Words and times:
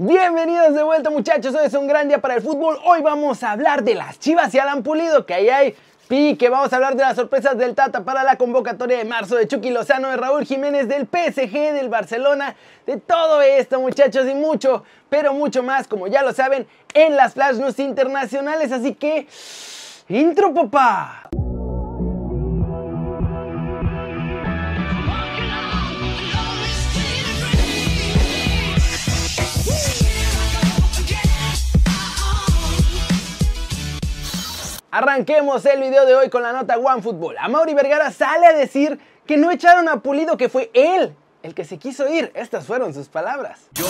Bienvenidos 0.00 0.76
de 0.76 0.84
vuelta 0.84 1.10
muchachos, 1.10 1.56
hoy 1.56 1.66
es 1.66 1.74
un 1.74 1.88
gran 1.88 2.06
día 2.06 2.20
para 2.20 2.36
el 2.36 2.40
fútbol. 2.40 2.78
Hoy 2.84 3.02
vamos 3.02 3.42
a 3.42 3.50
hablar 3.50 3.82
de 3.82 3.96
las 3.96 4.20
Chivas 4.20 4.54
y 4.54 4.58
Alan 4.60 4.84
Pulido, 4.84 5.26
que 5.26 5.34
ahí 5.34 5.48
hay 5.48 5.74
pique. 6.06 6.48
Vamos 6.48 6.72
a 6.72 6.76
hablar 6.76 6.94
de 6.94 7.02
las 7.02 7.16
sorpresas 7.16 7.58
del 7.58 7.74
Tata 7.74 8.04
para 8.04 8.22
la 8.22 8.36
convocatoria 8.36 8.96
de 8.96 9.04
marzo, 9.04 9.34
de 9.34 9.48
Chucky 9.48 9.70
Lozano, 9.70 10.08
de 10.10 10.16
Raúl 10.16 10.44
Jiménez, 10.44 10.86
del 10.86 11.08
PSG, 11.08 11.72
del 11.72 11.88
Barcelona, 11.88 12.54
de 12.86 12.98
todo 12.98 13.42
esto 13.42 13.80
muchachos 13.80 14.28
y 14.28 14.34
mucho, 14.36 14.84
pero 15.08 15.34
mucho 15.34 15.64
más, 15.64 15.88
como 15.88 16.06
ya 16.06 16.22
lo 16.22 16.32
saben, 16.32 16.68
en 16.94 17.16
las 17.16 17.34
Flash 17.34 17.56
News 17.56 17.80
internacionales. 17.80 18.70
Así 18.70 18.94
que, 18.94 19.26
intro 20.08 20.54
papá. 20.54 21.27
Arranquemos 34.90 35.66
el 35.66 35.82
video 35.82 36.06
de 36.06 36.14
hoy 36.14 36.30
con 36.30 36.42
la 36.42 36.50
nota 36.50 36.78
One 36.78 37.02
Football. 37.02 37.36
Mauri 37.50 37.74
Vergara 37.74 38.10
sale 38.10 38.46
a 38.46 38.54
decir 38.54 38.98
que 39.26 39.36
no 39.36 39.50
echaron 39.50 39.86
a 39.86 40.00
Pulido, 40.00 40.38
que 40.38 40.48
fue 40.48 40.70
él 40.72 41.14
el 41.42 41.54
que 41.54 41.66
se 41.66 41.78
quiso 41.78 42.08
ir. 42.08 42.32
Estas 42.34 42.66
fueron 42.66 42.94
sus 42.94 43.06
palabras. 43.08 43.68
Yo, 43.74 43.84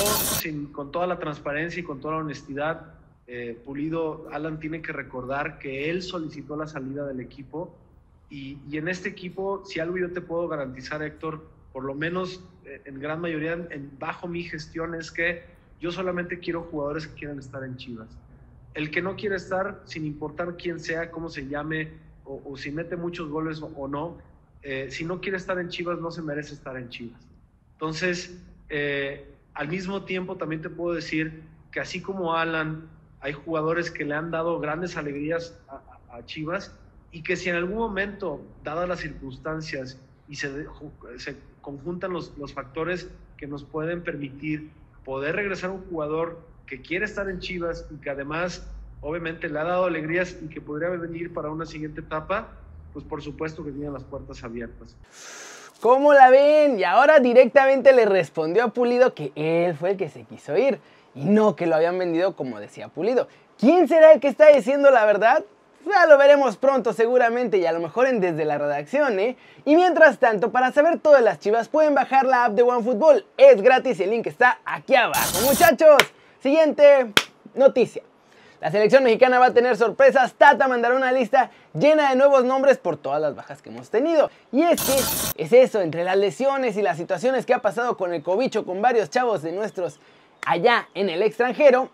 con 0.73 0.91
toda 0.91 1.07
la 1.07 1.21
transparencia 1.21 1.79
y 1.79 1.85
con 1.85 2.01
toda 2.01 2.15
la 2.15 2.21
honestidad, 2.23 2.95
eh, 3.29 3.57
Pulido, 3.65 4.27
Alan 4.33 4.59
tiene 4.59 4.83
que 4.83 4.93
recordar 4.93 5.61
que 5.61 5.89
él 5.89 6.03
solicitó 6.03 6.57
la 6.57 6.67
salida 6.67 7.07
del 7.07 7.21
equipo 7.21 7.73
y, 8.29 8.59
en 8.73 8.89
este 8.89 9.09
equipo, 9.09 9.63
si 9.67 9.79
algo 9.79 9.99
yo 9.99 10.13
te 10.13 10.21
puedo 10.21 10.49
garantizar, 10.49 11.01
Héctor, 11.03 11.47
por 11.73 11.85
lo 11.85 11.95
menos 11.95 12.43
eh, 12.65 12.83
en 12.87 12.99
gran 12.99 13.21
mayoría, 13.21 13.57
bajo 14.01 14.27
mi 14.27 14.43
gestión, 14.43 14.97
es 14.97 15.13
que 15.13 15.45
yo 15.81 15.93
solamente 15.93 16.41
quiero 16.41 16.63
jugadores 16.65 17.07
que 17.07 17.15
quieran 17.15 17.39
estar 17.39 17.63
en 17.63 17.77
Chivas 17.77 18.09
el 18.79 18.93
que 18.93 19.03
no 19.03 19.17
quiere 19.17 19.35
estar, 19.35 19.83
sin 19.87 20.05
importar 20.05 20.57
quién 20.57 20.79
sea, 20.79 21.11
cómo 21.11 21.29
se 21.29 21.49
llame, 21.49 21.91
o, 22.25 22.57
si 22.57 22.71
mete 22.71 22.95
muchos 22.95 23.29
goles 23.29 23.61
o, 23.61 23.89
no, 23.89 24.19
eh, 24.63 24.87
si 24.89 25.05
no 25.05 25.21
quiere 25.21 25.37
estar 25.37 25.59
en 25.59 25.69
Chivas, 25.69 25.99
no 25.99 26.13
se 26.13 26.23
merece 26.23 26.55
estar 26.55 26.77
en 26.77 26.89
Chivas. 26.89 27.21
Entonces, 27.73 28.41
eh, 28.69 29.35
al 29.55 29.67
mismo 29.67 30.05
tiempo 30.05 30.37
también 30.37 30.63
te 30.63 30.71
puedo 30.71 30.95
decir 30.95 31.43
que 31.73 31.81
así 31.81 32.01
como 32.01 32.37
Alan, 32.37 32.89
hay 33.19 33.33
jugadores 33.33 33.91
que 33.91 34.05
le 34.05 34.15
han 34.15 34.31
dado 34.31 34.61
grandes 34.61 34.97
alegrías 34.97 35.59
a, 35.69 35.83
Chivas 36.25 36.73
y 37.11 37.23
que 37.23 37.35
si 37.35 37.49
en 37.49 37.57
algún 37.57 37.79
momento, 37.79 38.41
dadas 38.63 38.89
las 38.89 39.01
circunstancias 39.01 39.99
y 40.29 40.37
se, 40.37 40.67
conjuntan 41.63 42.13
los, 42.13 42.37
los 42.39 42.53
factores 42.53 43.09
que 43.37 43.49
nos 43.49 43.65
pueden 43.65 44.03
permitir 44.03 44.71
poder 45.05 45.35
regresar 45.35 45.71
a 45.71 45.73
un 45.73 45.85
jugador 45.87 46.39
que 46.69 46.83
quiere 46.83 47.07
estar 47.07 47.29
en 47.29 47.41
Chivas 47.41 47.87
y 47.91 47.97
que 47.97 48.11
además 48.11 48.67
obviamente 49.01 49.49
le 49.49 49.59
ha 49.59 49.65
dado 49.65 49.85
alegrías 49.87 50.37
y 50.43 50.49
que 50.49 50.61
podría 50.61 50.89
venir 50.91 51.33
para 51.33 51.51
una 51.51 51.65
siguiente 51.65 52.01
etapa, 52.01 52.49
pues 52.93 53.05
por 53.05 53.23
supuesto 53.23 53.65
que 53.65 53.71
tiene 53.71 53.91
las 53.91 54.05
puertas 54.05 54.43
abiertas. 54.45 54.97
¿Cómo 55.81 56.13
la 56.13 56.31
ven? 56.31 56.79
Y 56.79 56.85
ahora 56.85 57.21
directamente 57.21 57.93
le 57.93 58.05
respondió 58.05 58.65
a 58.65 58.69
Pulido 58.69 59.15
que 59.15 59.33
él 59.37 59.75
fue 59.77 59.91
el 59.91 59.97
que 59.97 60.09
se 60.09 60.25
quiso 60.25 60.57
ir 60.57 60.81
y 61.15 61.25
no 61.25 61.57
que 61.57 61.67
lo 61.67 61.77
habían 61.77 61.99
vendido 61.99 62.35
como 62.35 62.61
decía 62.61 62.89
Pulido. 62.89 63.29
¿Quién 63.59 63.89
será 63.89 64.13
el 64.13 64.21
que 64.21 64.29
está 64.29 64.49
diciendo 64.49 64.91
la 64.91 65.05
verdad? 65.05 65.45
Ya 65.87 66.07
lo 66.07 66.19
veremos 66.19 66.57
pronto 66.57 66.93
seguramente 66.93 67.59
y 67.59 67.65
a 67.65 67.73
lo 67.73 67.81
mejor 67.81 68.09
en 68.09 68.21
desde 68.21 68.45
la 68.45 68.59
redacción, 68.59 69.19
¿eh? 69.21 69.37
Y 69.65 69.75
mientras 69.75 70.19
tanto, 70.19 70.51
para 70.51 70.73
saber 70.73 70.99
todo 70.99 71.15
de 71.15 71.23
las 71.23 71.39
chivas 71.39 71.69
pueden 71.69 71.95
bajar 71.95 72.27
la 72.27 72.47
app 72.47 72.53
de 72.53 72.63
OneFootball. 72.63 73.25
Es 73.37 73.63
gratis 73.63 74.01
y 74.01 74.03
el 74.03 74.11
link 74.11 74.27
está 74.27 74.59
aquí 74.67 74.97
abajo. 74.97 75.41
Muchachos, 75.47 75.97
Siguiente 76.41 77.13
noticia. 77.55 78.03
La 78.61 78.71
selección 78.71 79.05
mexicana 79.05 79.39
va 79.39 79.47
a 79.47 79.55
tener 79.55 79.77
sorpresas. 79.77 80.35
Tata 80.35 80.69
mandará 80.69 80.95
una 80.95 81.13
lista 81.13 81.51
llena 81.75 82.11
de 82.11 82.17
nuevos 82.17 82.45
nombres 82.45 82.79
por 82.79 82.97
todas 82.97 83.21
las 83.21 83.35
bajas 83.35 83.61
que 83.63 83.71
hemos 83.71 83.91
tenido. 83.91 84.31
Y 84.53 84.63
es 84.63 84.81
que 84.83 85.43
es 85.43 85.53
eso, 85.53 85.81
entre 85.81 86.05
las 86.05 86.17
lesiones 86.17 86.77
y 86.77 86.83
las 86.83 86.97
situaciones 86.97 87.47
que 87.47 87.55
ha 87.55 87.63
pasado 87.63 87.97
con 87.97 88.13
el 88.15 88.23
cobicho 88.23 88.65
con 88.65 88.83
varios 88.83 89.11
chavos 89.11 89.43
de 89.43 89.53
nuestros 89.53 89.99
allá 90.47 90.89
en 90.95 91.09
el 91.09 91.23
extranjero, 91.23 91.91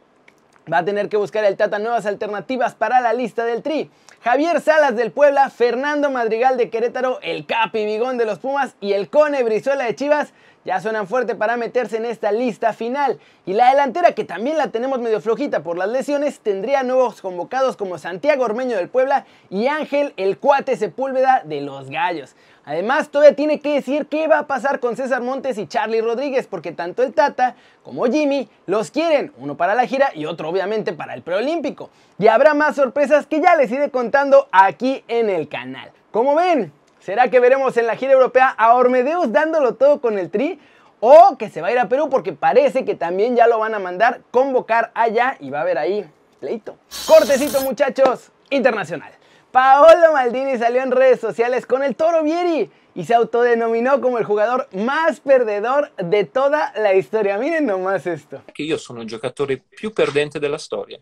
va 0.70 0.78
a 0.78 0.84
tener 0.84 1.08
que 1.08 1.16
buscar 1.16 1.44
el 1.44 1.56
Tata 1.56 1.78
nuevas 1.78 2.06
alternativas 2.06 2.74
para 2.74 3.00
la 3.00 3.12
lista 3.12 3.44
del 3.44 3.62
Tri. 3.62 3.90
Javier 4.22 4.60
Salas 4.62 4.96
del 4.96 5.12
Puebla, 5.12 5.50
Fernando 5.50 6.10
Madrigal 6.10 6.56
de 6.56 6.70
Querétaro, 6.70 7.18
el 7.20 7.44
Capi 7.44 7.84
Bigón 7.84 8.16
de 8.16 8.24
los 8.24 8.38
Pumas 8.38 8.74
y 8.80 8.92
el 8.92 9.10
Cone 9.10 9.42
Brizuela 9.42 9.84
de 9.84 9.94
Chivas 9.94 10.32
ya 10.64 10.80
suenan 10.80 11.06
fuerte 11.06 11.34
para 11.34 11.56
meterse 11.56 11.96
en 11.96 12.06
esta 12.06 12.32
lista 12.32 12.72
final. 12.72 13.18
Y 13.46 13.52
la 13.52 13.70
delantera, 13.70 14.12
que 14.12 14.24
también 14.24 14.56
la 14.56 14.68
tenemos 14.68 14.98
medio 15.00 15.20
flojita 15.20 15.62
por 15.62 15.76
las 15.76 15.88
lesiones, 15.88 16.40
tendría 16.40 16.82
nuevos 16.82 17.20
convocados 17.20 17.76
como 17.76 17.98
Santiago 17.98 18.44
Ormeño 18.44 18.76
del 18.76 18.88
Puebla 18.88 19.26
y 19.50 19.66
Ángel 19.66 20.14
el 20.16 20.38
Cuate 20.38 20.76
Sepúlveda 20.76 21.42
de 21.44 21.60
los 21.60 21.90
Gallos. 21.90 22.34
Además, 22.64 23.10
todavía 23.10 23.36
tiene 23.36 23.60
que 23.60 23.74
decir 23.74 24.06
qué 24.06 24.26
va 24.26 24.38
a 24.38 24.46
pasar 24.46 24.80
con 24.80 24.96
César 24.96 25.20
Montes 25.20 25.58
y 25.58 25.66
Charlie 25.66 26.00
Rodríguez, 26.00 26.46
porque 26.46 26.72
tanto 26.72 27.02
el 27.02 27.12
Tata 27.12 27.56
como 27.82 28.06
Jimmy 28.06 28.48
los 28.64 28.90
quieren, 28.90 29.34
uno 29.36 29.56
para 29.56 29.74
la 29.74 29.86
gira 29.86 30.12
y 30.14 30.24
otro 30.24 30.48
obviamente 30.48 30.94
para 30.94 31.12
el 31.12 31.20
preolímpico. 31.20 31.90
Y 32.18 32.28
habrá 32.28 32.54
más 32.54 32.76
sorpresas 32.76 33.26
que 33.26 33.42
ya 33.42 33.54
les 33.56 33.70
iré 33.70 33.90
contando 33.90 34.48
aquí 34.50 35.04
en 35.08 35.28
el 35.28 35.48
canal. 35.48 35.90
Como 36.10 36.34
ven, 36.34 36.72
¿Será 37.04 37.28
que 37.28 37.38
veremos 37.38 37.76
en 37.76 37.86
la 37.86 37.96
gira 37.96 38.12
europea 38.12 38.48
a 38.48 38.74
Ormedeus 38.74 39.30
dándolo 39.30 39.74
todo 39.74 40.00
con 40.00 40.18
el 40.18 40.30
Tri? 40.30 40.58
¿O 41.00 41.36
que 41.36 41.50
se 41.50 41.60
va 41.60 41.68
a 41.68 41.72
ir 41.72 41.78
a 41.78 41.86
Perú 41.86 42.08
porque 42.08 42.32
parece 42.32 42.86
que 42.86 42.94
también 42.94 43.36
ya 43.36 43.46
lo 43.46 43.58
van 43.58 43.74
a 43.74 43.78
mandar 43.78 44.22
convocar 44.30 44.90
allá 44.94 45.36
y 45.38 45.50
va 45.50 45.58
a 45.58 45.62
haber 45.62 45.76
ahí 45.76 46.10
pleito? 46.40 46.78
Cortecito 47.06 47.60
muchachos, 47.60 48.30
internacional. 48.48 49.12
Paolo 49.52 50.14
Maldini 50.14 50.56
salió 50.56 50.82
en 50.82 50.92
redes 50.92 51.20
sociales 51.20 51.66
con 51.66 51.82
el 51.82 51.94
Toro 51.94 52.22
Vieri 52.22 52.70
y 52.94 53.04
se 53.04 53.12
autodenominó 53.12 54.00
como 54.00 54.16
el 54.16 54.24
jugador 54.24 54.66
más 54.72 55.20
perdedor 55.20 55.92
de 55.96 56.24
toda 56.24 56.72
la 56.74 56.94
historia. 56.94 57.36
Miren 57.36 57.66
nomás 57.66 58.06
esto. 58.06 58.40
Que 58.54 58.66
yo 58.66 58.78
soy 58.78 59.02
el 59.02 59.08
giocatore 59.10 59.58
più 59.58 59.92
perdente 59.92 60.40
de 60.40 60.48
la 60.48 60.56
historia. 60.56 61.00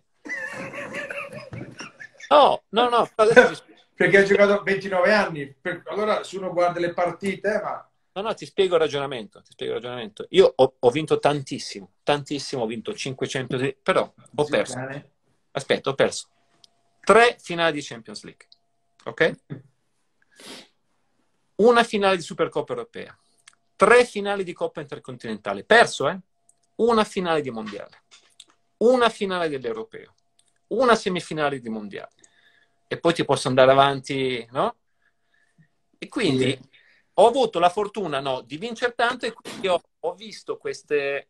No, 2.28 2.60
no, 2.72 2.90
no, 2.90 3.08
perché 4.02 4.18
ha 4.18 4.24
giocato 4.24 4.62
29 4.62 5.12
anni. 5.12 5.54
Per, 5.60 5.82
allora 5.86 6.24
se 6.24 6.36
uno 6.36 6.52
guarda 6.52 6.80
le 6.80 6.92
partite, 6.92 7.60
ma... 7.62 7.88
No, 8.14 8.22
no, 8.22 8.34
ti 8.34 8.44
spiego 8.44 8.74
il 8.74 8.80
ragionamento, 8.80 9.40
ti 9.42 9.52
spiego 9.52 9.74
il 9.74 9.80
ragionamento. 9.80 10.26
Io 10.30 10.52
ho, 10.54 10.74
ho 10.78 10.90
vinto 10.90 11.18
tantissimo, 11.18 11.92
tantissimo, 12.02 12.62
ho 12.62 12.66
vinto 12.66 12.92
5 12.92 13.26
Champions 13.26 13.62
League, 13.62 13.80
però 13.82 14.12
ho 14.34 14.44
perso. 14.44 14.78
Aspetta, 15.52 15.90
ho 15.90 15.94
perso 15.94 16.28
tre 17.04 17.36
finali 17.40 17.72
di 17.72 17.82
Champions 17.82 18.22
League, 18.22 18.46
ok? 19.04 19.38
Una 21.56 21.82
finale 21.82 22.16
di 22.16 22.22
Supercoppa 22.22 22.72
europea, 22.72 23.16
tre 23.76 24.04
finali 24.04 24.44
di 24.44 24.52
Coppa 24.52 24.80
intercontinentale, 24.80 25.64
perso, 25.64 26.08
eh? 26.08 26.18
Una 26.76 27.04
finale 27.04 27.40
di 27.40 27.50
mondiale, 27.50 28.02
una 28.78 29.08
finale 29.08 29.48
dell'europeo, 29.48 30.14
una 30.68 30.94
semifinale 30.94 31.60
di 31.60 31.68
mondiale 31.68 32.21
e 32.92 32.98
poi 32.98 33.14
ti 33.14 33.24
posso 33.24 33.48
andare 33.48 33.70
avanti, 33.70 34.46
no? 34.50 34.76
E 35.96 36.08
quindi 36.08 36.50
sì. 36.50 36.68
ho 37.14 37.26
avuto 37.26 37.58
la 37.58 37.70
fortuna 37.70 38.20
no, 38.20 38.42
di 38.42 38.58
vincere 38.58 38.92
tanto 38.94 39.24
e 39.24 39.32
quindi 39.32 39.66
ho, 39.66 39.80
ho 40.00 40.14
visto 40.14 40.58
queste, 40.58 41.28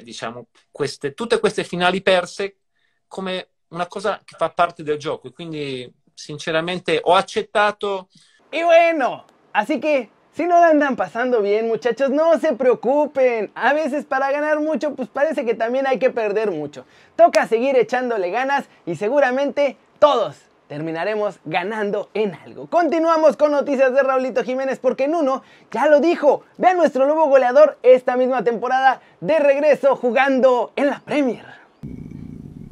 diciamo, 0.00 0.46
queste, 0.70 1.12
tutte 1.12 1.38
queste 1.38 1.64
finali 1.64 2.00
perse 2.00 2.60
come 3.06 3.50
una 3.68 3.86
cosa 3.86 4.22
che 4.24 4.36
fa 4.38 4.48
parte 4.48 4.82
del 4.82 4.96
gioco. 4.96 5.28
E 5.28 5.32
quindi, 5.32 5.92
sinceramente, 6.14 6.98
ho 7.02 7.12
accettato. 7.12 8.08
Y 8.50 8.62
bueno, 8.62 9.26
así 9.52 9.78
que 9.78 10.08
Si 10.32 10.44
no 10.44 10.60
la 10.60 10.68
andan 10.68 10.96
pasando 10.96 11.40
bien, 11.40 11.66
muchachos, 11.66 12.10
no 12.10 12.38
se 12.38 12.52
preocupen. 12.52 13.50
A 13.54 13.72
veces 13.72 14.04
para 14.04 14.30
ganar 14.30 14.60
mucho, 14.60 14.94
pues 14.94 15.08
parece 15.08 15.46
que 15.46 15.54
también 15.54 15.86
hay 15.86 15.98
que 15.98 16.10
perder 16.10 16.50
mucho. 16.50 16.84
Toca 17.16 17.48
seguir 17.48 17.74
echándole 17.74 18.30
ganas 18.30 18.66
y 18.84 18.96
seguramente 18.96 19.78
todos 19.98 20.36
terminaremos 20.68 21.38
ganando 21.44 22.10
en 22.14 22.34
algo. 22.34 22.66
Continuamos 22.66 23.36
con 23.36 23.52
noticias 23.52 23.92
de 23.92 24.02
Raulito 24.02 24.42
Jiménez 24.42 24.78
porque 24.78 25.04
en 25.04 25.14
uno 25.14 25.42
ya 25.70 25.86
lo 25.86 26.00
dijo. 26.00 26.42
Ve 26.58 26.68
a 26.68 26.74
nuestro 26.74 27.06
nuevo 27.06 27.28
goleador 27.28 27.78
esta 27.82 28.16
misma 28.16 28.42
temporada 28.44 29.00
de 29.20 29.38
regreso 29.38 29.96
jugando 29.96 30.72
en 30.76 30.86
la 30.86 31.00
Premier. 31.00 31.44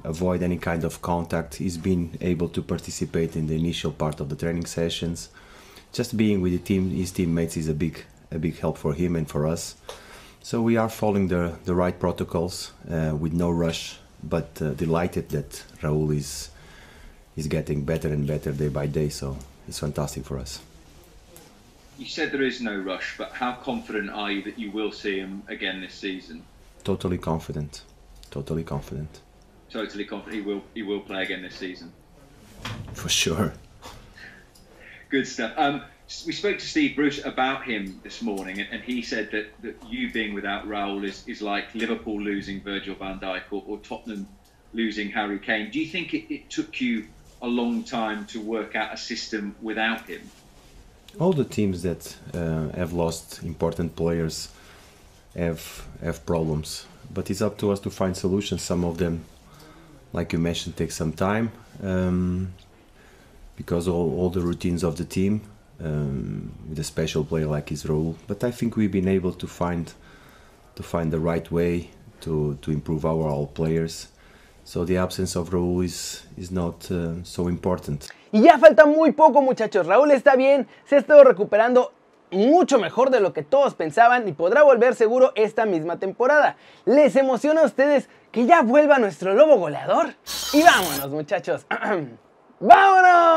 Avoid 0.04 0.42
any 0.42 0.58
kind 0.58 0.84
of 0.84 1.00
contact. 1.00 1.54
He's 1.54 1.78
been 1.78 2.10
able 2.20 2.48
to 2.50 2.62
participate 2.62 3.36
in 3.38 3.46
the 3.46 3.54
initial 3.54 3.90
part 3.90 4.20
of 4.20 4.28
the 4.28 4.36
training 4.36 4.66
sessions. 4.66 5.30
Just 5.92 6.16
being 6.16 6.42
with 6.42 6.52
the 6.52 6.58
team, 6.58 6.90
his 6.90 7.12
teammates 7.12 7.56
is 7.56 7.68
a 7.68 7.74
big, 7.74 8.04
a 8.30 8.38
big 8.38 8.58
help 8.58 8.76
for 8.76 8.92
him 8.92 9.16
and 9.16 9.26
for 9.26 9.46
us. 9.46 9.76
So 10.42 10.60
we 10.60 10.76
are 10.76 10.90
following 10.90 11.28
the, 11.28 11.54
right 11.66 11.98
protocols 11.98 12.72
uh, 12.90 13.16
with 13.18 13.32
no 13.32 13.50
rush, 13.50 13.96
but 14.22 14.60
uh, 14.60 14.70
delighted 14.74 15.30
that 15.30 15.64
Raul 15.80 16.14
is 16.14 16.50
he's 17.34 17.46
getting 17.46 17.84
better 17.84 18.08
and 18.08 18.26
better 18.26 18.52
day 18.52 18.68
by 18.68 18.86
day. 18.86 19.08
So 19.08 19.36
it's 19.68 19.78
fantastic 19.78 20.24
for 20.24 20.38
us. 20.38 20.60
You 21.98 22.06
said 22.06 22.32
there 22.32 22.42
is 22.42 22.60
no 22.60 22.76
rush, 22.76 23.14
but 23.16 23.32
how 23.32 23.52
confident 23.52 24.10
are 24.10 24.30
you 24.30 24.42
that 24.42 24.58
you 24.58 24.70
will 24.70 24.90
see 24.90 25.16
him 25.16 25.44
again 25.46 25.80
this 25.80 25.94
season? 25.94 26.42
Totally 26.82 27.18
confident. 27.18 27.82
totally 28.30 28.64
confident. 28.64 29.20
Totally 29.70 30.04
confident 30.04 30.34
he 30.34 30.42
will 30.42 30.62
he 30.74 30.82
will 30.82 31.00
play 31.00 31.22
again 31.22 31.42
this 31.42 31.54
season. 31.54 31.92
For 32.94 33.08
sure. 33.08 33.54
Good 35.08 35.26
stuff. 35.26 35.52
Um, 35.56 35.82
we 36.26 36.32
spoke 36.32 36.58
to 36.58 36.66
Steve 36.66 36.96
Bruce 36.96 37.24
about 37.24 37.64
him 37.64 38.00
this 38.02 38.20
morning, 38.20 38.60
and, 38.60 38.68
and 38.70 38.82
he 38.82 39.02
said 39.02 39.30
that, 39.30 39.46
that 39.62 39.76
you 39.88 40.10
being 40.10 40.34
without 40.34 40.68
Raul 40.68 41.04
is, 41.04 41.26
is 41.26 41.40
like 41.40 41.74
Liverpool 41.74 42.20
losing 42.20 42.60
Virgil 42.60 42.94
van 42.94 43.18
Dijk 43.20 43.42
or, 43.50 43.62
or 43.66 43.78
Tottenham 43.78 44.26
losing 44.72 45.10
Harry 45.10 45.38
Kane. 45.38 45.70
Do 45.70 45.80
you 45.80 45.86
think 45.86 46.12
it, 46.12 46.32
it 46.32 46.50
took 46.50 46.80
you 46.80 47.06
a 47.44 47.48
long 47.48 47.84
time 47.84 48.24
to 48.26 48.40
work 48.40 48.74
out 48.74 48.94
a 48.94 48.96
system 48.96 49.54
without 49.60 50.08
him? 50.08 50.22
All 51.20 51.32
the 51.32 51.44
teams 51.44 51.82
that 51.82 52.16
uh, 52.32 52.70
have 52.80 52.92
lost 52.92 53.42
important 53.42 53.94
players 53.94 54.48
have 55.36 55.62
have 56.02 56.24
problems, 56.26 56.86
but 57.12 57.30
it's 57.30 57.42
up 57.42 57.58
to 57.58 57.70
us 57.72 57.80
to 57.80 57.90
find 57.90 58.16
solutions. 58.16 58.62
Some 58.62 58.84
of 58.84 58.98
them, 58.98 59.24
like 60.12 60.32
you 60.32 60.40
mentioned, 60.40 60.76
take 60.76 60.92
some 60.92 61.12
time 61.12 61.52
um, 61.82 62.52
because 63.56 63.86
all, 63.86 64.18
all 64.18 64.30
the 64.30 64.40
routines 64.40 64.82
of 64.82 64.96
the 64.96 65.04
team 65.04 65.42
um, 65.80 66.52
with 66.68 66.78
a 66.78 66.84
special 66.84 67.24
player 67.24 67.46
like 67.46 67.70
Israel. 67.70 68.16
But 68.26 68.42
I 68.42 68.50
think 68.50 68.76
we've 68.76 68.92
been 69.00 69.08
able 69.08 69.32
to 69.32 69.46
find 69.46 69.92
to 70.76 70.82
find 70.82 71.12
the 71.12 71.20
right 71.20 71.48
way 71.50 71.90
to 72.22 72.58
to 72.62 72.70
improve 72.70 73.04
our 73.04 73.28
all 73.28 73.46
players. 73.46 74.08
So 74.64 74.84
the 74.84 74.96
absence 74.98 75.36
of 75.36 75.50
Raúl 75.50 75.84
is 75.84 76.26
is 76.36 76.50
not 76.50 76.90
uh, 76.90 77.22
so 77.22 77.48
important. 77.48 78.06
Y 78.32 78.42
ya 78.42 78.58
falta 78.58 78.86
muy 78.86 79.12
poco, 79.12 79.42
muchachos. 79.42 79.86
Raúl 79.86 80.10
está 80.10 80.36
bien, 80.36 80.66
se 80.86 80.96
ha 80.96 80.98
estado 80.98 81.22
recuperando 81.22 81.92
mucho 82.30 82.78
mejor 82.78 83.10
de 83.10 83.20
lo 83.20 83.32
que 83.32 83.42
todos 83.42 83.74
pensaban 83.74 84.26
y 84.26 84.32
podrá 84.32 84.62
volver 84.62 84.94
seguro 84.94 85.32
esta 85.36 85.66
misma 85.66 85.98
temporada. 85.98 86.56
¿Les 86.84 87.14
emociona 87.16 87.62
a 87.62 87.64
ustedes 87.64 88.08
que 88.32 88.46
ya 88.46 88.62
vuelva 88.62 88.98
nuestro 88.98 89.34
lobo 89.34 89.56
goleador? 89.56 90.14
Y 90.52 90.62
vámonos, 90.62 91.10
muchachos. 91.10 91.66
¡Vámonos! 92.60 93.33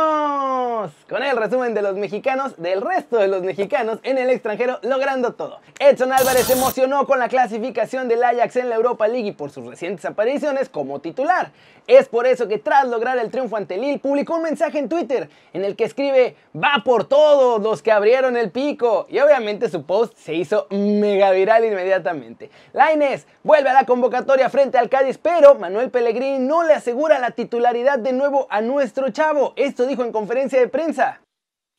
Con 1.10 1.24
el 1.24 1.38
resumen 1.38 1.74
de 1.74 1.81
los 1.81 1.95
mexicanos, 1.95 2.56
del 2.57 2.81
resto 2.81 3.18
de 3.18 3.28
los 3.28 3.44
mexicanos 3.44 4.00
en 4.04 4.18
el 4.18 4.30
extranjero, 4.30 4.80
logrando 4.84 5.34
todo. 5.34 5.60
Edson 5.80 6.12
Álvarez 6.12 6.45
se 6.45 6.54
emocionó 6.54 7.06
con 7.06 7.19
la 7.19 7.30
clasificación 7.30 8.07
del 8.07 8.24
Ajax 8.24 8.56
en 8.57 8.69
la 8.69 8.75
Europa 8.75 9.07
League 9.07 9.30
y 9.30 9.31
por 9.31 9.51
sus 9.51 9.66
recientes 9.66 10.06
apariciones 10.06 10.69
como 10.69 11.00
titular. 11.00 11.51
Es 11.88 12.10
por 12.10 12.28
eso 12.28 12.50
que 12.50 12.57
tras 12.57 12.86
lograr 12.86 13.18
el 13.18 13.31
triunfo 13.31 13.56
ante 13.56 13.78
Lille, 13.78 14.00
publicó 14.00 14.36
un 14.36 14.42
mensaje 14.42 14.78
en 14.78 14.89
Twitter 14.89 15.30
en 15.54 15.63
el 15.63 15.78
que 15.78 15.86
escribe 15.86 16.36
Va 16.54 16.81
por 16.84 17.06
todos 17.06 17.62
los 17.62 17.81
que 17.81 17.94
abrieron 17.94 18.36
el 18.36 18.51
pico. 18.51 19.06
Y 19.10 19.19
obviamente 19.19 19.69
su 19.69 19.86
post 19.86 20.18
se 20.18 20.34
hizo 20.34 20.68
mega 20.69 21.31
viral 21.31 21.63
inmediatamente. 21.63 22.50
Laines 22.74 23.25
vuelve 23.44 23.69
a 23.69 23.74
la 23.74 23.86
convocatoria 23.86 24.50
frente 24.50 24.78
al 24.78 24.89
Cádiz, 24.89 25.18
pero 25.18 25.56
Manuel 25.56 25.89
Pellegrini 25.89 26.39
no 26.39 26.63
le 26.63 26.74
asegura 26.74 27.19
la 27.19 27.31
titularidad 27.31 28.00
de 28.00 28.12
nuevo 28.12 28.48
a 28.50 28.60
nuestro 28.60 29.10
chavo. 29.12 29.54
Esto 29.56 29.88
dijo 29.88 30.04
en 30.04 30.12
conferencia 30.12 30.60
de 30.60 30.68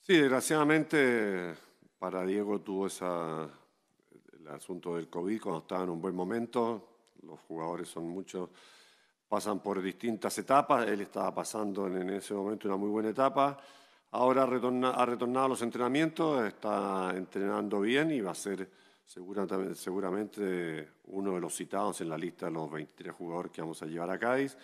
Sí, 0.00 0.16
desgraciadamente 0.16 1.54
para 2.00 2.24
Diego 2.24 2.60
tuvo 2.60 2.88
esa, 2.88 3.48
el 4.32 4.48
asunto 4.48 4.96
del 4.96 5.08
COVID 5.08 5.40
cuando 5.40 5.60
estaba 5.60 5.84
en 5.84 5.90
un 5.90 6.02
buen 6.02 6.16
momento. 6.16 6.88
Los 7.22 7.38
jugadores 7.42 7.88
son 7.88 8.08
muchos, 8.08 8.50
pasan 9.28 9.60
por 9.60 9.80
distintas 9.80 10.36
etapas. 10.38 10.88
Él 10.88 11.02
estaba 11.02 11.32
pasando 11.32 11.86
en, 11.86 12.10
ese 12.10 12.34
momento 12.34 12.66
una 12.66 12.76
muy 12.76 12.88
buena 12.88 13.10
etapa. 13.10 13.56
Ahora 14.10 14.42
ha 14.42 14.46
retornado 14.46 15.44
a 15.44 15.48
los 15.48 15.62
entrenamientos, 15.62 16.44
está 16.44 17.12
entrenando 17.14 17.80
bien 17.80 18.10
y 18.10 18.20
va 18.20 18.32
a 18.32 18.34
ser 18.34 18.68
seguramente, 19.04 19.76
seguramente 19.76 20.88
uno 21.04 21.34
de 21.34 21.40
los 21.40 21.54
citados 21.54 22.00
en 22.00 22.08
la 22.08 22.18
lista 22.18 22.46
de 22.46 22.52
los 22.52 22.68
23 22.68 23.14
jugadores 23.14 23.52
que 23.52 23.60
vamos 23.60 23.80
a 23.80 23.86
llevar 23.86 24.10
a 24.10 24.18
Cádiz 24.18 24.56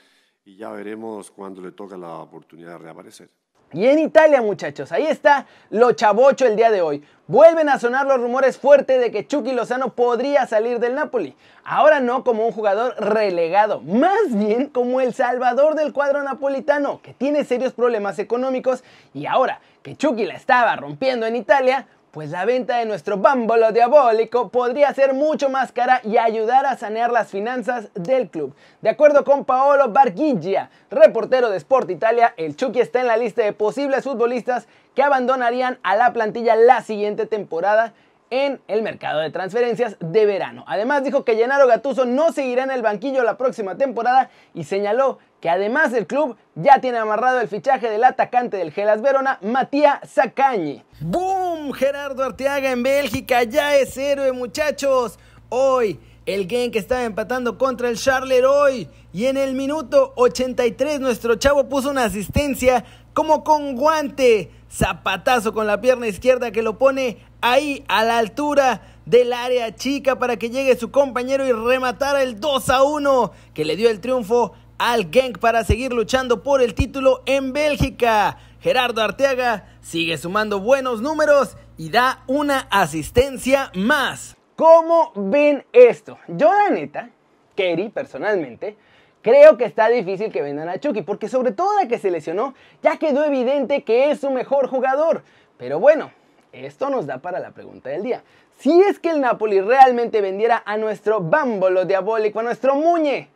y 0.44 0.56
ya 0.56 0.70
veremos 0.70 1.30
cuándo 1.30 1.62
le 1.62 1.70
toca 1.70 1.96
la 1.96 2.16
oportunidad 2.16 2.72
de 2.72 2.78
reaparecer. 2.78 3.43
Y 3.72 3.86
en 3.86 3.98
Italia, 3.98 4.40
muchachos, 4.40 4.92
ahí 4.92 5.06
está 5.06 5.46
lo 5.70 5.92
chavocho 5.92 6.46
el 6.46 6.56
día 6.56 6.70
de 6.70 6.80
hoy. 6.80 7.02
Vuelven 7.26 7.68
a 7.68 7.78
sonar 7.78 8.06
los 8.06 8.20
rumores 8.20 8.58
fuertes 8.58 9.00
de 9.00 9.10
que 9.10 9.26
Chucky 9.26 9.52
Lozano 9.52 9.94
podría 9.94 10.46
salir 10.46 10.78
del 10.78 10.94
Napoli. 10.94 11.34
Ahora 11.64 11.98
no 12.00 12.22
como 12.22 12.46
un 12.46 12.52
jugador 12.52 12.94
relegado, 12.98 13.80
más 13.80 14.28
bien 14.28 14.68
como 14.68 15.00
el 15.00 15.14
salvador 15.14 15.74
del 15.74 15.92
cuadro 15.92 16.22
napolitano, 16.22 17.00
que 17.02 17.14
tiene 17.14 17.44
serios 17.44 17.72
problemas 17.72 18.18
económicos 18.18 18.84
y 19.14 19.26
ahora 19.26 19.60
que 19.82 19.96
Chucky 19.96 20.26
la 20.26 20.34
estaba 20.34 20.76
rompiendo 20.76 21.26
en 21.26 21.36
Italia, 21.36 21.86
pues 22.14 22.30
la 22.30 22.44
venta 22.44 22.78
de 22.78 22.86
nuestro 22.86 23.18
bámbolo 23.18 23.72
diabólico 23.72 24.48
podría 24.48 24.94
ser 24.94 25.14
mucho 25.14 25.48
más 25.48 25.72
cara 25.72 26.00
y 26.04 26.16
ayudar 26.16 26.64
a 26.64 26.76
sanear 26.76 27.10
las 27.10 27.28
finanzas 27.28 27.88
del 27.94 28.30
club. 28.30 28.54
De 28.82 28.88
acuerdo 28.88 29.24
con 29.24 29.44
Paolo 29.44 29.88
Barghiglia, 29.88 30.70
reportero 30.92 31.50
de 31.50 31.56
Sport 31.56 31.90
Italia, 31.90 32.32
el 32.36 32.54
Chucky 32.54 32.78
está 32.78 33.00
en 33.00 33.08
la 33.08 33.16
lista 33.16 33.42
de 33.42 33.52
posibles 33.52 34.04
futbolistas 34.04 34.68
que 34.94 35.02
abandonarían 35.02 35.80
a 35.82 35.96
la 35.96 36.12
plantilla 36.12 36.54
la 36.54 36.82
siguiente 36.82 37.26
temporada 37.26 37.94
en 38.30 38.60
el 38.68 38.82
mercado 38.82 39.20
de 39.20 39.30
transferencias 39.30 39.96
de 40.00 40.26
verano. 40.26 40.64
Además 40.66 41.04
dijo 41.04 41.24
que 41.24 41.36
Gennaro 41.36 41.66
Gattuso 41.66 42.04
no 42.04 42.32
seguirá 42.32 42.64
en 42.64 42.70
el 42.70 42.82
banquillo 42.82 43.22
la 43.22 43.36
próxima 43.36 43.76
temporada 43.76 44.30
y 44.54 44.64
señaló 44.64 45.18
que 45.40 45.50
además 45.50 45.92
el 45.92 46.06
club 46.06 46.36
ya 46.54 46.80
tiene 46.80 46.98
amarrado 46.98 47.40
el 47.40 47.48
fichaje 47.48 47.90
del 47.90 48.04
atacante 48.04 48.56
del 48.56 48.72
Gelas 48.72 49.02
Verona, 49.02 49.38
Matías 49.42 50.00
Zacañi. 50.06 50.82
¡Boom! 51.00 51.72
Gerardo 51.72 52.24
Arteaga 52.24 52.70
en 52.70 52.82
Bélgica 52.82 53.42
ya 53.42 53.76
es 53.76 53.96
héroe, 53.96 54.32
muchachos. 54.32 55.18
Hoy 55.50 56.00
el 56.26 56.48
que 56.48 56.70
estaba 56.74 57.04
empatando 57.04 57.58
contra 57.58 57.88
el 57.88 57.98
Charleroi 57.98 58.88
y 59.12 59.26
en 59.26 59.36
el 59.36 59.54
minuto 59.54 60.14
83 60.16 61.00
nuestro 61.00 61.34
chavo 61.36 61.68
puso 61.68 61.90
una 61.90 62.04
asistencia 62.04 62.84
como 63.12 63.44
con 63.44 63.76
guante, 63.76 64.50
zapatazo 64.70 65.52
con 65.52 65.66
la 65.66 65.80
pierna 65.80 66.06
izquierda 66.08 66.50
que 66.50 66.62
lo 66.62 66.78
pone 66.78 67.18
ahí 67.44 67.84
a 67.88 68.04
la 68.04 68.16
altura 68.16 68.80
del 69.04 69.34
área 69.34 69.74
chica 69.74 70.18
para 70.18 70.38
que 70.38 70.48
llegue 70.48 70.76
su 70.76 70.90
compañero 70.90 71.46
y 71.46 71.52
rematara 71.52 72.22
el 72.22 72.40
2 72.40 72.70
a 72.70 72.82
1 72.82 73.32
que 73.52 73.66
le 73.66 73.76
dio 73.76 73.90
el 73.90 74.00
triunfo 74.00 74.54
al 74.78 75.10
Genk 75.10 75.38
para 75.38 75.62
seguir 75.62 75.92
luchando 75.92 76.42
por 76.42 76.62
el 76.62 76.72
título 76.72 77.22
en 77.26 77.52
Bélgica. 77.52 78.38
Gerardo 78.60 79.02
Arteaga 79.02 79.76
sigue 79.82 80.16
sumando 80.16 80.58
buenos 80.58 81.02
números 81.02 81.58
y 81.76 81.90
da 81.90 82.24
una 82.28 82.60
asistencia 82.70 83.70
más. 83.74 84.38
¿Cómo 84.56 85.12
ven 85.14 85.66
esto? 85.74 86.16
Yo 86.28 86.50
la 86.50 86.70
neta, 86.70 87.10
Kerry 87.54 87.90
personalmente, 87.90 88.78
Creo 89.20 89.56
que 89.56 89.64
está 89.64 89.88
difícil 89.88 90.30
que 90.30 90.42
vendan 90.42 90.68
a 90.68 90.78
Chucky, 90.78 91.00
porque 91.00 91.30
sobre 91.30 91.52
todo 91.52 91.80
la 91.80 91.88
que 91.88 91.96
se 91.96 92.10
lesionó, 92.10 92.52
ya 92.82 92.98
quedó 92.98 93.24
evidente 93.24 93.82
que 93.82 94.10
es 94.10 94.20
su 94.20 94.30
mejor 94.30 94.68
jugador. 94.68 95.22
Pero 95.56 95.80
bueno, 95.80 96.10
esto 96.54 96.90
nos 96.90 97.06
da 97.06 97.18
para 97.18 97.40
la 97.40 97.50
pregunta 97.50 97.88
del 97.90 98.02
día. 98.02 98.22
Si 98.58 98.80
es 98.82 98.98
que 98.98 99.10
el 99.10 99.20
Napoli 99.20 99.60
realmente 99.60 100.20
vendiera 100.20 100.62
a 100.64 100.76
nuestro 100.76 101.20
bámbolo 101.20 101.84
diabólico, 101.84 102.40
a 102.40 102.44
nuestro 102.44 102.76
Muñe, 102.76 103.28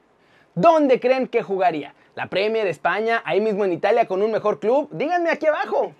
¿dónde 0.54 1.00
creen 1.00 1.26
que 1.26 1.42
jugaría? 1.42 1.94
¿La 2.14 2.28
Premier 2.28 2.66
España, 2.66 3.22
ahí 3.24 3.40
mismo 3.40 3.64
en 3.64 3.72
Italia 3.72 4.06
con 4.06 4.22
un 4.22 4.30
mejor 4.30 4.60
club? 4.60 4.88
Díganme 4.92 5.30
aquí 5.30 5.46
abajo. 5.46 5.92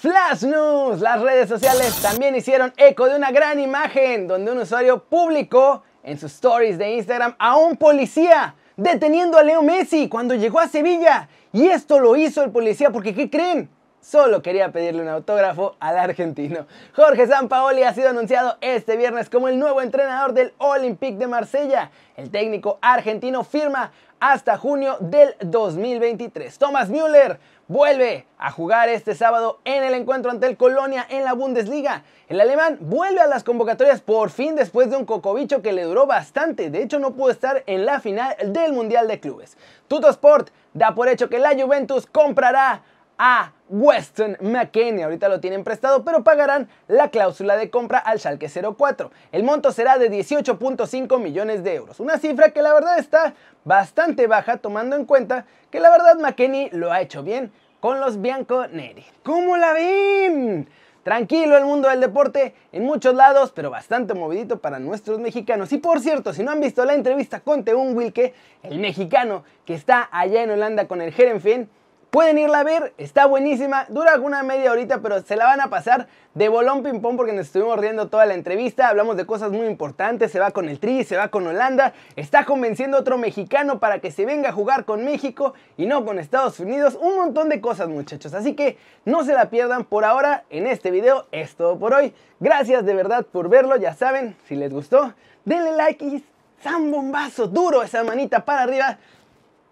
Flash 0.00 0.44
News, 0.44 1.00
las 1.00 1.20
redes 1.20 1.46
sociales 1.46 2.00
también 2.00 2.34
hicieron 2.34 2.72
eco 2.78 3.06
de 3.06 3.16
una 3.16 3.30
gran 3.32 3.60
imagen 3.60 4.26
donde 4.26 4.50
un 4.50 4.58
usuario 4.58 5.04
publicó 5.04 5.82
en 6.02 6.18
sus 6.18 6.32
stories 6.32 6.78
de 6.78 6.92
Instagram 6.92 7.34
a 7.38 7.58
un 7.58 7.76
policía 7.76 8.54
deteniendo 8.78 9.36
a 9.36 9.42
Leo 9.42 9.62
Messi 9.62 10.08
cuando 10.08 10.34
llegó 10.34 10.58
a 10.58 10.68
Sevilla. 10.68 11.28
Y 11.52 11.66
esto 11.66 11.98
lo 11.98 12.16
hizo 12.16 12.42
el 12.44 12.50
policía 12.50 12.90
porque, 12.90 13.14
¿qué 13.14 13.28
creen? 13.28 13.68
Solo 14.00 14.40
quería 14.40 14.72
pedirle 14.72 15.02
un 15.02 15.08
autógrafo 15.08 15.76
al 15.78 15.98
argentino. 15.98 16.66
Jorge 16.96 17.26
Sampaoli 17.26 17.82
ha 17.82 17.92
sido 17.92 18.08
anunciado 18.08 18.56
este 18.62 18.96
viernes 18.96 19.28
como 19.28 19.46
el 19.48 19.58
nuevo 19.58 19.82
entrenador 19.82 20.32
del 20.32 20.54
Olympique 20.56 21.18
de 21.18 21.26
Marsella. 21.26 21.90
El 22.16 22.30
técnico 22.30 22.78
argentino 22.80 23.44
firma 23.44 23.92
hasta 24.18 24.56
junio 24.56 24.96
del 25.00 25.34
2023. 25.40 26.58
Thomas 26.58 26.88
Müller 26.88 27.38
vuelve 27.68 28.26
a 28.38 28.50
jugar 28.50 28.88
este 28.88 29.14
sábado 29.14 29.60
en 29.64 29.82
el 29.82 29.92
encuentro 29.92 30.30
ante 30.30 30.46
el 30.46 30.56
Colonia 30.56 31.06
en 31.10 31.24
la 31.24 31.34
Bundesliga. 31.34 32.02
El 32.28 32.40
alemán 32.40 32.78
vuelve 32.80 33.20
a 33.20 33.26
las 33.26 33.44
convocatorias 33.44 34.00
por 34.00 34.30
fin 34.30 34.56
después 34.56 34.90
de 34.90 34.96
un 34.96 35.04
cocobicho 35.04 35.60
que 35.60 35.72
le 35.72 35.84
duró 35.84 36.06
bastante. 36.06 36.70
De 36.70 36.82
hecho, 36.82 36.98
no 36.98 37.12
pudo 37.12 37.30
estar 37.30 37.64
en 37.66 37.84
la 37.84 38.00
final 38.00 38.34
del 38.46 38.72
Mundial 38.72 39.08
de 39.08 39.20
Clubes. 39.20 39.58
Tuto 39.88 40.08
Sport 40.08 40.48
da 40.72 40.94
por 40.94 41.08
hecho 41.08 41.28
que 41.28 41.38
la 41.38 41.54
Juventus 41.54 42.06
comprará 42.06 42.82
a 43.22 43.52
Weston 43.68 44.38
McKennie. 44.40 45.04
Ahorita 45.04 45.28
lo 45.28 45.40
tienen 45.40 45.62
prestado, 45.62 46.04
pero 46.06 46.24
pagarán 46.24 46.70
la 46.88 47.10
cláusula 47.10 47.56
de 47.56 47.68
compra 47.68 47.98
al 47.98 48.18
Schalke 48.18 48.48
04. 48.48 49.12
El 49.30 49.44
monto 49.44 49.72
será 49.72 49.98
de 49.98 50.10
18.5 50.10 51.20
millones 51.20 51.62
de 51.62 51.74
euros. 51.74 52.00
Una 52.00 52.16
cifra 52.16 52.48
que 52.48 52.62
la 52.62 52.72
verdad 52.72 52.98
está 52.98 53.34
bastante 53.64 54.26
baja 54.26 54.56
tomando 54.56 54.96
en 54.96 55.04
cuenta 55.04 55.44
que 55.70 55.80
la 55.80 55.90
verdad 55.90 56.18
McKennie 56.18 56.70
lo 56.72 56.90
ha 56.90 57.02
hecho 57.02 57.22
bien 57.22 57.52
con 57.78 58.00
los 58.00 58.22
Bianco 58.22 58.66
Neri. 58.68 59.04
¿Cómo 59.22 59.58
la 59.58 59.74
ven? 59.74 60.66
Tranquilo 61.02 61.58
el 61.58 61.66
mundo 61.66 61.90
del 61.90 62.00
deporte 62.00 62.54
en 62.72 62.84
muchos 62.84 63.14
lados, 63.14 63.52
pero 63.54 63.70
bastante 63.70 64.14
movidito 64.14 64.60
para 64.60 64.78
nuestros 64.78 65.18
mexicanos. 65.18 65.72
Y 65.72 65.78
por 65.78 66.00
cierto, 66.00 66.32
si 66.32 66.42
no 66.42 66.52
han 66.52 66.60
visto 66.60 66.86
la 66.86 66.94
entrevista 66.94 67.40
con 67.40 67.64
Teun 67.64 67.94
Wilke, 67.94 68.32
el 68.62 68.78
mexicano 68.78 69.44
que 69.66 69.74
está 69.74 70.08
allá 70.10 70.42
en 70.42 70.50
Holanda 70.50 70.88
con 70.88 71.02
el 71.02 71.12
Herenfen, 71.12 71.68
Pueden 72.10 72.38
irla 72.38 72.58
a 72.58 72.64
ver, 72.64 72.92
está 72.98 73.26
buenísima, 73.26 73.86
dura 73.88 74.12
alguna 74.12 74.42
media 74.42 74.72
horita, 74.72 75.00
pero 75.00 75.22
se 75.22 75.36
la 75.36 75.44
van 75.44 75.60
a 75.60 75.70
pasar 75.70 76.08
de 76.34 76.48
bolón 76.48 76.82
ping 76.82 77.00
pong 77.00 77.16
porque 77.16 77.32
nos 77.32 77.46
estuvimos 77.46 77.78
riendo 77.78 78.08
toda 78.08 78.26
la 78.26 78.34
entrevista, 78.34 78.88
hablamos 78.88 79.16
de 79.16 79.26
cosas 79.26 79.52
muy 79.52 79.68
importantes, 79.68 80.32
se 80.32 80.40
va 80.40 80.50
con 80.50 80.68
el 80.68 80.80
Tri, 80.80 81.04
se 81.04 81.16
va 81.16 81.28
con 81.28 81.46
Holanda, 81.46 81.92
está 82.16 82.44
convenciendo 82.44 82.96
a 82.96 83.00
otro 83.00 83.16
mexicano 83.16 83.78
para 83.78 84.00
que 84.00 84.10
se 84.10 84.26
venga 84.26 84.48
a 84.48 84.52
jugar 84.52 84.84
con 84.86 85.04
México 85.04 85.54
y 85.76 85.86
no 85.86 86.04
con 86.04 86.18
Estados 86.18 86.58
Unidos, 86.58 86.98
un 87.00 87.14
montón 87.14 87.48
de 87.48 87.60
cosas 87.60 87.88
muchachos, 87.88 88.34
así 88.34 88.54
que 88.56 88.76
no 89.04 89.22
se 89.22 89.32
la 89.32 89.48
pierdan 89.48 89.84
por 89.84 90.04
ahora 90.04 90.42
en 90.50 90.66
este 90.66 90.90
video, 90.90 91.28
es 91.30 91.54
todo 91.54 91.78
por 91.78 91.94
hoy, 91.94 92.12
gracias 92.40 92.84
de 92.84 92.94
verdad 92.94 93.24
por 93.24 93.48
verlo, 93.48 93.76
ya 93.76 93.94
saben, 93.94 94.36
si 94.48 94.56
les 94.56 94.72
gustó, 94.72 95.14
denle 95.44 95.76
like 95.76 96.04
y 96.04 96.24
zambombazo 96.60 97.46
duro 97.46 97.84
esa 97.84 98.02
manita 98.02 98.44
para 98.44 98.62
arriba, 98.62 98.98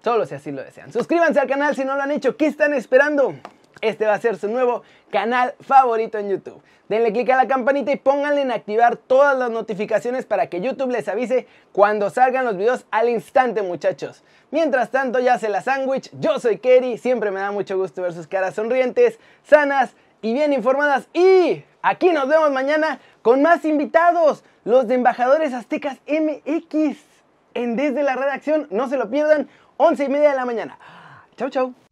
Solo 0.03 0.27
si 0.27 0.35
así 0.35 0.53
lo 0.53 0.63
desean. 0.63 0.93
Suscríbanse 0.93 1.41
al 1.41 1.49
canal 1.49 1.75
si 1.75 1.85
no 1.85 1.97
lo 1.97 2.03
han 2.03 2.11
hecho. 2.11 2.37
¿Qué 2.37 2.47
están 2.47 2.75
esperando? 2.75 3.35
Este 3.81 4.07
va 4.07 4.15
a 4.15 4.21
ser 4.21 4.37
su 4.37 4.49
nuevo 4.49 4.83
canal 5.11 5.55
favorito 5.61 6.19
en 6.19 6.31
YouTube. 6.31 6.63
Denle 6.89 7.13
click 7.13 7.29
a 7.31 7.37
la 7.37 7.47
campanita 7.47 7.93
y 7.93 7.97
pónganle 7.97 8.41
en 8.41 8.51
activar 8.51 8.97
todas 8.97 9.37
las 9.37 9.51
notificaciones 9.51 10.25
para 10.25 10.49
que 10.49 10.61
YouTube 10.61 10.91
les 10.91 11.07
avise 11.07 11.47
cuando 11.73 12.09
salgan 12.09 12.47
los 12.47 12.57
videos 12.57 12.87
al 12.91 13.11
instante, 13.11 13.61
muchachos. 13.63 14.25
Mientras 14.51 14.91
tanto, 14.91 15.19
ya 15.19 15.39
se 15.39 15.51
la 15.51 15.61
sándwich. 15.61 16.11
Yo 16.19 16.41
soy 16.41 16.59
Kerry. 16.59 16.97
Siempre 16.97 17.31
me 17.31 17.41
da 17.41 17.53
mucho 17.53 17.77
gusto 17.77 18.03
ver 18.03 18.15
sus 18.15 18.27
caras 18.27 18.55
sonrientes, 18.55 19.19
sanas 19.43 19.95
y 20.23 20.33
bien 20.33 20.55
informadas. 20.55 21.09
Y 21.13 21.63
aquí 21.83 22.11
nos 22.11 22.27
vemos 22.27 22.51
mañana 22.51 23.01
con 23.21 23.43
más 23.43 23.65
invitados. 23.67 24.43
Los 24.65 24.89
de 24.89 24.95
Embajadores 24.95 25.53
Aztecas 25.53 25.99
MX. 26.07 26.97
En 27.53 27.77
Desde 27.77 28.03
la 28.03 28.17
Redacción. 28.17 28.67
No 28.71 28.89
se 28.89 28.97
lo 28.97 29.11
pierdan. 29.11 29.49
11 29.79 30.05
y 30.05 30.09
media 30.09 30.31
de 30.31 30.37
la 30.37 30.45
mañana. 30.45 30.77
Chau, 31.37 31.49
chau. 31.49 31.88